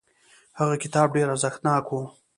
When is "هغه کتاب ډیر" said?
0.59-1.27